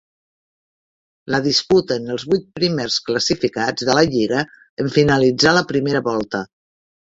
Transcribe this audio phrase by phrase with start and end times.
[1.35, 4.43] La disputen els vuit primers classificats de la lliga
[4.85, 6.45] en finalitzar la primera volta.